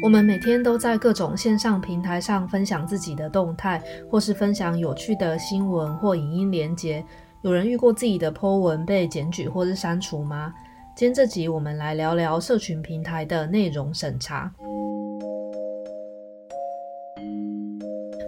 [0.00, 7.04] 我们每天都在各种线上平台上分享自己的动态，或是分享有趣的新闻或影音连接。
[7.42, 10.52] 有人遇过自己的 po 文被检举或是删除吗？
[10.96, 14.52] 今天这集我们来聊聊社群平台的内容审查。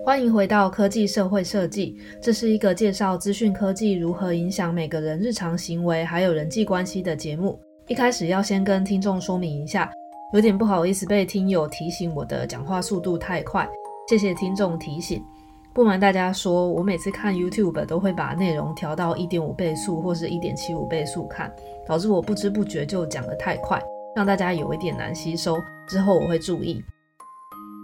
[0.05, 7.61] 欢迎回到科技社会设计，这是一个介绍资讯科技如何影响每个人日常行为还有人际关系的节目。
[7.87, 9.89] 一开始要先跟听众说明一下。
[10.33, 13.69] 有点不好意思被听友提醒我的讲话速度太快，
[14.09, 15.25] 谢谢听众提醒。
[15.73, 21.53] 不瞒大家说，我每次看 YouTube 都会把内容调到一点五倍速或是一点七五倍速看，
[21.85, 23.83] 导致我不知不觉就讲得太快，
[24.15, 25.61] 让大家有一点难吸收。
[25.89, 26.81] 之后我会注意。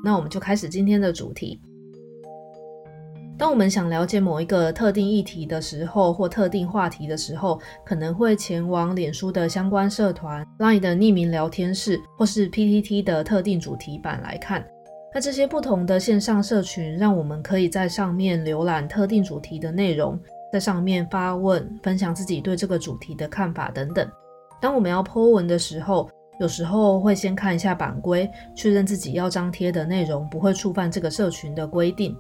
[0.04, 1.60] 那我们就开始今天的主题。
[3.38, 14.66] 当我们想了解某一个特定议题的时候，或特定话题的时候，可能会前往脸书的相关社团、Line 的匿名聊天室，或是 PTT 的特定主题版来看。
[15.14, 20.18] 那这些不同的线上社群，让我们可以在上面浏览特定主题的内容，
[20.50, 24.08] 在上面发问、分享自己对这个主题的看法等等。
[24.62, 26.08] 当我们要 po 文的时候，
[26.40, 32.16] 有时候会先看一下版规，确认自己要张贴的内容不会触犯这个社群的规定。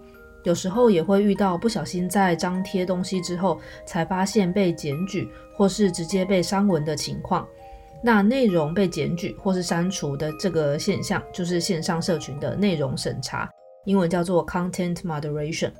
[0.46, 7.44] 有时候也会遇到不小心在张贴东西之后，才发现被检举或是直接被删文的情况。
[8.00, 13.50] 那内容被检举或是删除的这个现象，就是线上社群的内容审查，
[13.86, 15.72] 英文叫做 Content Moderation。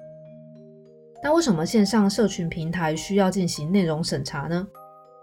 [1.23, 4.67] 那为什么线上社群平台需要进行内容审查呢？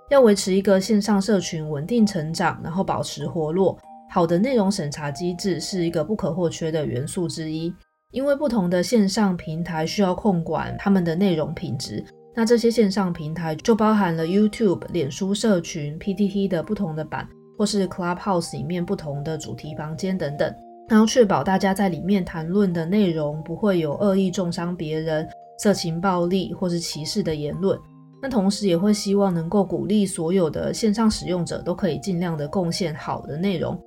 [0.09, 3.77] 要维持一个线上社群稳定成长，然后保持活络，
[4.09, 7.73] 好的内容审查机制是一个不可或缺的元素之一。
[8.13, 20.53] 因为不同的线上平台需要控管他们的内容品质，那这些线上平台就包含了 YouTube、脸书社群、PTT 的不同的版，或是 Clubhouse 里面不同的主题房间等等，
[20.87, 27.77] 然后确保大家在里面谈论的内容不会有恶意中伤别人、色情暴力或是歧视的言论。
[28.21, 33.77] 那同时也会希望能够鼓励所有的线上使用者都可以尽量的贡献好的内容。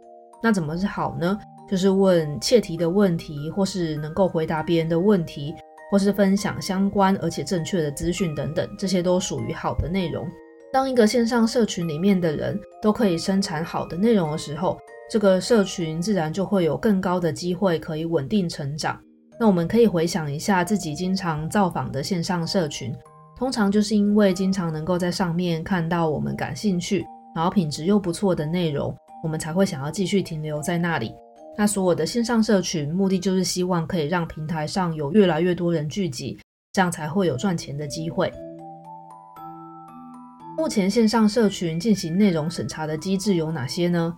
[0.42, 1.38] 那怎么是好呢？
[1.68, 5.54] 就是问切题的问题，或是能够回答别人的问题，
[5.90, 10.26] 或是分享相关而且正确的资讯等等，这些都属于好的内容。
[10.72, 14.76] 当一个线上社群里面的人都可以生产好的内容的时候，
[15.08, 19.00] 这个社群自然就会有更高的机会可以稳定成长。
[19.38, 22.92] 那我们可以回想一下自己经常造访的线上社群，
[23.36, 31.14] 通常就是因为经常能够在上面看到我们感兴趣，然后品质又不错的内容，我们才会想要继续停留在那里。
[31.58, 36.38] 那所有的线上社群目的就是希望可以让平台上有越来越多人聚集，
[36.72, 38.30] 这样才会有赚钱的机会。
[40.58, 44.14] 目前线上社群进行内容审查的机制有哪些呢？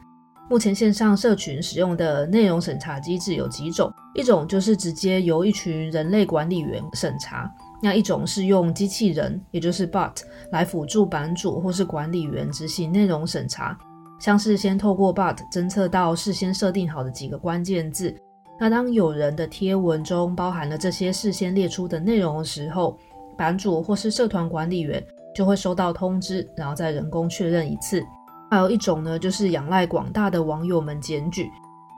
[0.51, 7.49] 目前线上社群使用的内容审查机制有几种，一种就是直接由一群人类管理员审查，
[7.83, 10.15] 那一种是用机器人，也就是 bot
[10.51, 13.77] 来辅助版主或是管理员执行内容审查。
[14.19, 18.15] 像是先透过 bot 侦测到事先设定好的几个关键字，
[18.59, 22.99] 那当有人的贴文中包含了这些事先列出的内容的时候，
[23.37, 25.01] 版主或是社团管理员
[25.35, 28.05] 就会收到通知，然后再人工确认一次。
[28.51, 31.49] 还有一种呢，就是仰赖广大的网友们检举，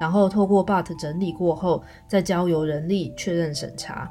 [0.00, 4.10] 然后透过 bot 整理过后，再交由人力确认审查。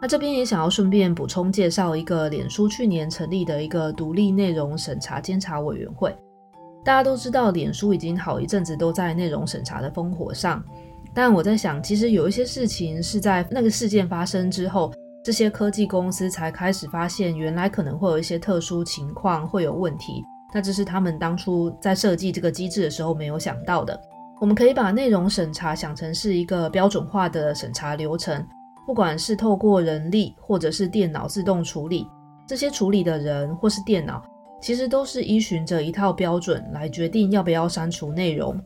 [0.00, 6.14] 那这边也想要顺便补充介绍一个脸书去年成立的一个独立内容审查监察委员会。
[6.84, 10.62] 大家都知道，脸书已经好一阵子都在内容审查的烽火上。
[11.14, 14.92] 但我在想，其实有一些事情是在那个事件发生之后，
[15.24, 20.22] 这些科技公司才开始发现，原来可能会有一些特殊情况会有问题。
[20.52, 23.98] 那这是他们当初在设计这个机制的时候没有想到的。
[24.40, 28.44] 我们可以把内容审查想成是一个标准化的审查流程，
[28.86, 32.06] 不管是透过人力或者是电脑自动处理，
[32.46, 34.22] 这些处理的人或是电脑。
[34.64, 38.58] 其实都是依循着一套标准来决定要不要删除内容。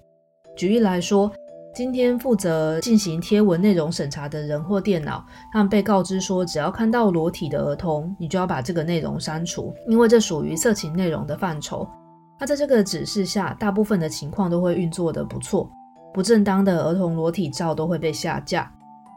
[0.57, 1.29] 举例来说，
[1.75, 11.85] 今天负责进行贴文内容审查的人或电脑，他们被告知说，只要看到裸体的儿童，你就要把这个内容删除，因为这属于色情内容的范畴。
[12.39, 15.69] 那在这个指示下，大部分的情况都会运作得不错，
[16.15, 18.73] 不正当的儿童裸体照都会被下架。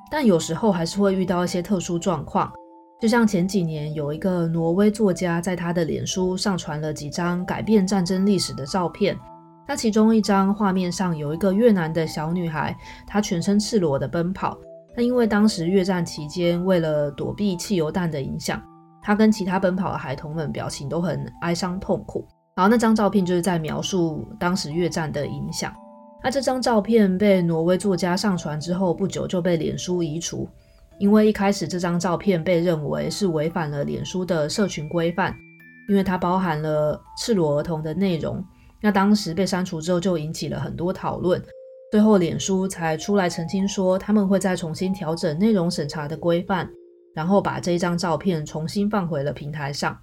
[0.09, 2.51] 但有时候还是会遇到一些特殊状况。
[3.01, 9.17] 就像前几年有一个挪威作家在他的脸书上传了几张改变战争历史的照片，
[9.67, 12.77] 那其中一张画面上有一个越南的小女孩，
[13.07, 14.55] 她全身赤裸的奔跑。
[14.95, 18.61] 那因为当时越战期间，为了躲避汽油弹的影响，
[19.01, 22.23] 她跟其他奔跑的孩童们表情都很哀伤痛苦。
[22.55, 25.73] 好那张照片就是在描述当时越战的影响。
[26.23, 30.47] 那这张照片被挪威作家上传之后，不久就被脸书移除，
[31.01, 35.35] 因为一开始这张照片被认为是违反了脸书的社群规范，
[35.89, 38.41] 因为它包含了赤裸儿童的内容。
[38.79, 41.41] 那当时被删除之后，就引起了很多讨论，
[41.91, 46.69] 最后脸书才出来澄清说，他们会再重新调整内容审查的规范，
[47.15, 49.97] 然后把这张照片重新放回了平台上。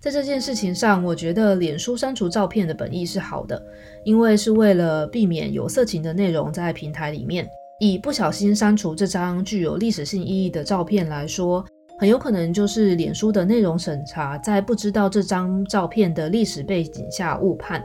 [0.00, 3.60] 在这件事情上，我觉得脸书删除照片的本意是好的，
[4.04, 7.48] 因为是为了避免有色情的内容在平台里面。
[7.78, 11.64] 以不小心删除这张具有历史性意义的照片来说，
[11.98, 17.84] 很有可能就是脸书的内容审查在不知道这张照片的历史背景下误判。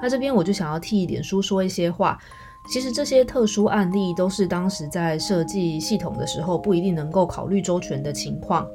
[0.00, 2.18] 那这边我就想要替脸书说一些话，
[2.72, 8.66] 其实这些特殊案例都是当时在设计系统的时候不一定能够考虑周全的情况。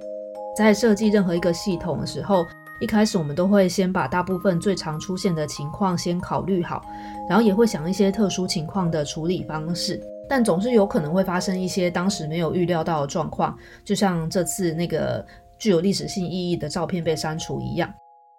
[0.56, 2.46] 在设计任何一个系统的时候，
[2.80, 6.80] 一开始我们都会先把大部分最常出现的情况先考虑好，
[7.28, 10.00] 然后也会想一些特殊情况的处理方式，
[10.36, 15.24] 但总是有可能会发生一些当时没有预料到的状况，就像这次那个
[15.60, 17.88] 具有历史性意义的照片被删除一样。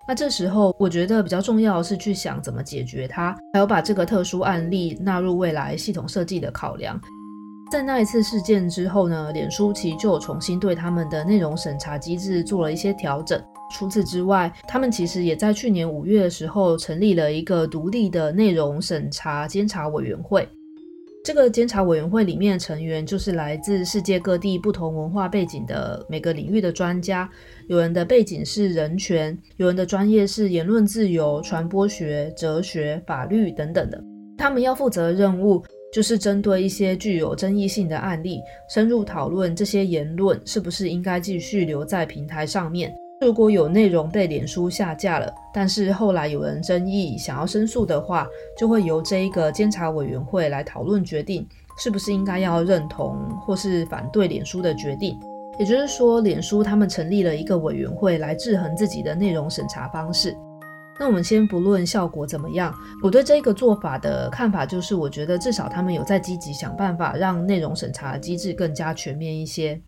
[0.08, 7.00] 那这时候我觉得比较重要的是去想怎么解决它，还有把这个特殊案例纳入未来系统设计的考量。
[7.70, 13.41] 在那一次事件之后呢，脸书其就重新对他们的内容审查机制做了一些调整。
[13.70, 20.49] 除此之外，他们其实也在去年五月的时候成立了一个独立的内容审查监察委员会。
[21.24, 27.26] 这个监察委员会里面的成员就是来自世界各地不同文化背景的每个领域的专家，
[27.66, 33.98] 有人的背景是人权，有人的专业是言论自由、传播学、哲学、法律等等的。
[34.36, 42.94] 他们要负责的任务就是针对一些具有争议性的案例，深入讨论这些言论是不是应该继续留在平台上面。
[43.24, 51.46] 如果有内容被脸书下架了，但是后来有人争议想要申诉的话，就会由这一个监察委员会来讨论决定，
[51.78, 55.18] 是不是应该要认同或是反对脸书的决定。
[55.58, 60.36] 也就是说，脸书他们成立了一个委员会来制衡自己的内容审查方式。
[61.00, 69.80] 那我们先不论效果怎么样，我对这个做法的看法就是，我觉得至少他们有在积极想办法让内容审查机制更加全面一些。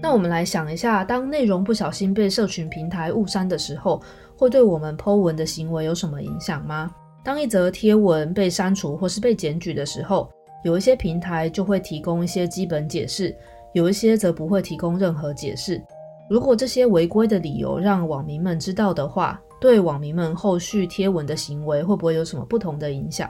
[0.00, 4.00] 那我们来想一下，当内容不小心被社群平台误删的时候，
[4.36, 6.90] 会对我们 Po 文的行为有什么影响吗？
[7.24, 10.30] 当一则贴文被删除或是被检举的时候，
[10.64, 13.36] 有一些平台就会提供一些基本解释，
[13.74, 15.82] 有一些则不会提供任何解释。
[16.30, 23.28] 如果这些违规的理由让网民们知道的话，对网民们后续贴文的行为会不会有什么不同的影响？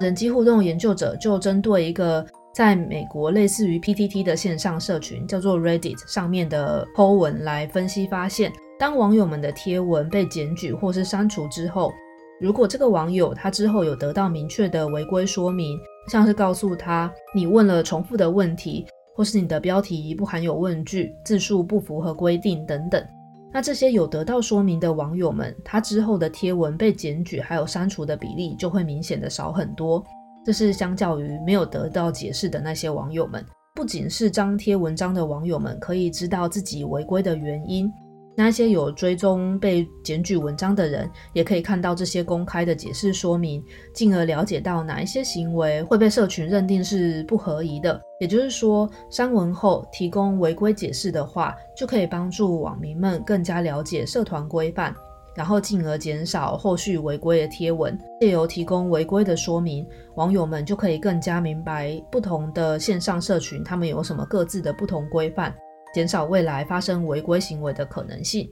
[0.00, 2.24] 人机互动研究者就针对一个
[2.56, 11.92] 在美国，类似于 PTT 的线上社群叫做 Reddit 上面的 Po 文来分析，发现当网友们的贴文被检举或是删除之后，
[12.40, 23.06] 如果这个网友他之后有得到明确的违规说明，像是告诉他你问了重复的问题，或是你的标题不含有问句，字数不符合规定等等，
[23.52, 30.02] 那这些有得到说明的网友们，他之后的贴文被检举还有删除的比例就会明显的少很多。
[30.46, 33.44] 这是相较于没有得到解释的那些网友们，
[33.74, 37.92] 不仅是张贴文章的网友们可以知道自己违规的原因，
[38.36, 43.60] 那些有追踪被检举文章的人，也可以看到这些公开的解释说明，
[43.92, 48.00] 进而了解到哪一些行为会被社群认定是不合宜的。
[48.20, 54.94] 也就是说，删文后提供违规解释的话，就可以帮助网民们更加了解社团规范。
[55.36, 65.54] 然后进而减少后续违规的贴文，借由提供违规的说明，网友们就可以更加明白不同的线上社群他们有什么各自的不同规范，
[65.94, 68.50] 减少未来发生违规行为的可能性。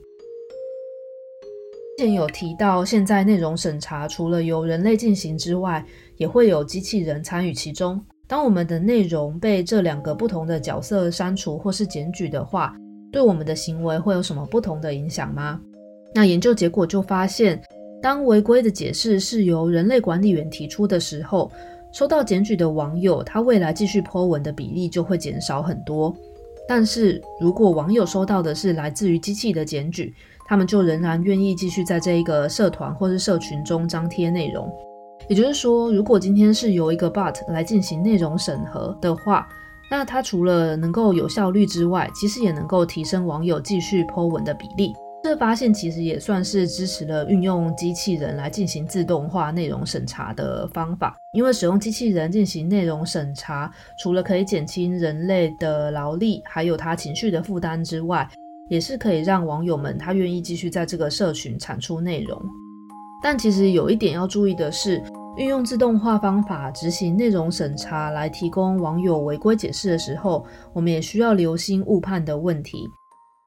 [1.97, 5.83] 之前有提到，现在内容审查除了由人类进行之外，
[6.17, 7.99] 也会有机器人参与其中。
[8.27, 12.75] 当我们的内容被这两个不同的角色删除或是检举的话，
[13.11, 15.59] 对我们的行为会有什么不同的影响吗？
[16.15, 17.61] 那研究结果就发现，
[18.01, 21.51] 当违规的解释是由人类管理员提出的时候，
[21.91, 26.15] 收到检举的网友，他未来继续 Po 文的比例就会减少很多。
[26.67, 30.13] 但是如果网友收到的是来自于机器的检举，
[30.47, 34.71] 他们就仍然愿意继续在这一个社团或是社群中张贴内容。
[35.27, 39.47] 也就是说，如果今天是由一个 bot 来进行内容审核的话，
[39.91, 44.93] 那它除了能够有效率之外，其实也能够提升网友继续 Po 文的比例。
[45.25, 58.29] 这发现其实也算是支持了运用机器人来进行自动化内容审查的方法，因为使用机器人进行内容审查，除了可以减轻人类的劳力，还有他情绪的负担之外，
[58.69, 62.39] 也是可以让网友们他愿意继续在这个社群产出内容。
[63.23, 65.01] 但其实有一点要注意的是，
[65.37, 72.87] 运用自动化方法执行内容审查来提供网友违规解释的时候，我们也需要留心误判的问题。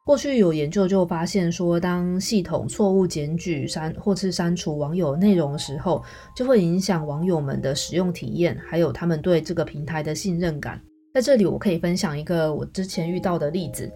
[0.08, 6.02] 过去有研究就发现说，当系统错误检举删或是删除网友内容的时候，
[6.34, 10.80] 就会影响网友们的使用体验，还有他们对这个平台的信任感。
[11.12, 13.92] 在这里，我可以分享一个我之前遇到的例子。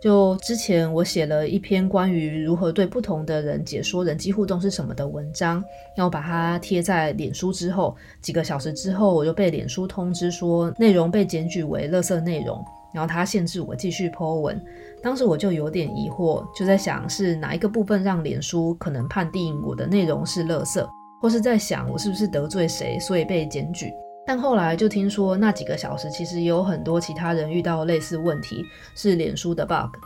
[0.00, 5.62] 就之前我写了一篇关于如何对不同的人解说人机互动是什么的文章，
[5.96, 12.60] 然后把它贴在脸书之后，几个小时之后，我就被脸书通知说内容被检举为垃圾内容。
[12.92, 14.62] 然后他限制我继续 po 文，
[15.02, 20.86] 当时我就有点疑惑，就在想是哪一个部分让脸书可能判定我的内容是垃圾，
[21.20, 23.90] 或是在想我是不是得罪谁，所以被检举。
[24.26, 29.96] 但后来就听说那几个小时其实也有很多其他人遇到类似问题，是脸书的 bug。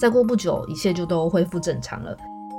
[0.00, 2.16] 再过不久，一切就都恢复正常了。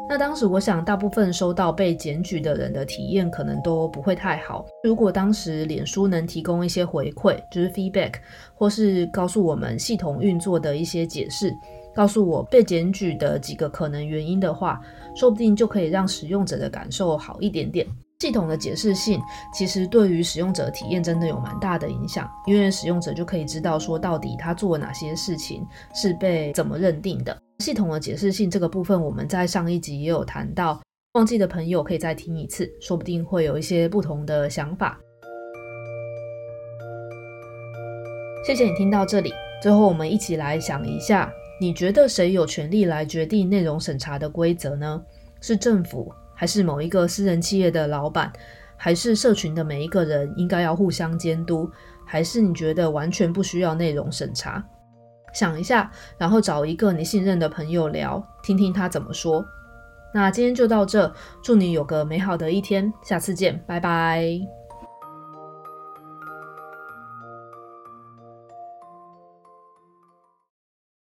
[0.10, 4.66] 那当时我想，大部分收到被检举的人的体验可能都不会太好。
[4.84, 8.14] 如果当时脸书能提供一些回馈，就是 feedback，
[8.56, 11.54] 或是告诉我们系统运作的一些解释，
[11.94, 14.80] 告诉我被检举的几个可能原因的话，
[15.14, 17.86] 说不定就可以让使用者的感受好一点点。
[18.20, 19.22] 系统的解释性
[19.54, 27.38] 其实对于使用者体验真的有蛮大的影响，因为使用者就可以知道说到底他做了哪些事情是被怎么认定的。
[27.60, 30.80] 系统的解释性这个部分，我们在上一集也有谈到，
[31.14, 35.00] 忘记的朋友可以再听一次，说不定会有一些不同的想法。
[38.46, 45.04] 谢谢你听到这里，最后我们一起来想一下，你觉得谁有权利来决定内容审查的规则呢？
[45.42, 48.32] 是政府，还是某一个私人企业的老板，
[48.76, 51.68] 还是社群的每一个人应该要互相监督，
[52.06, 54.64] 还是你觉得完全不需要内容审查？
[55.38, 59.46] 想一下，然后找一个你信任的朋友聊，听听他怎么说。
[60.12, 61.13] 那今天就到这，
[61.44, 64.57] 祝你有个美好的一天，下次见，拜拜。